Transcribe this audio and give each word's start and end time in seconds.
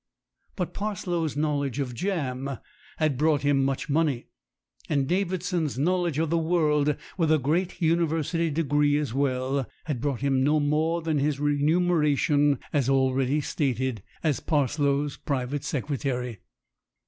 But 0.55 0.73
Parslow's 0.73 1.37
knowledge 1.37 1.77
of 1.79 1.93
jam 1.93 2.57
had 2.97 3.19
brought 3.19 3.43
him 3.43 3.63
much 3.63 3.87
money, 3.87 4.29
and 4.89 5.07
Davidson's 5.07 5.77
knowledge 5.77 6.17
of 6.17 6.31
the 6.31 6.39
world, 6.39 6.95
with 7.19 7.31
a 7.31 7.37
great 7.37 7.79
university 7.79 8.49
de 8.49 8.63
gree 8.63 8.97
as 8.97 9.13
well, 9.13 9.69
had 9.85 10.01
brought 10.01 10.21
him 10.21 10.43
no 10.43 10.59
more 10.59 11.03
than 11.03 11.19
his 11.19 11.39
re 11.39 11.61
muneration, 11.61 12.57
as 12.73 12.89
already 12.89 13.41
stated, 13.41 14.01
as 14.23 14.39
Parslow's 14.39 15.17
private 15.17 15.63
sec 15.63 15.85
retary. 15.85 16.39